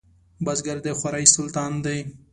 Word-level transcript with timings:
بزګر 0.45 0.77
د 0.85 0.87
خوارۍ 0.99 1.25
سلطان 1.35 1.71
دی 1.85 1.99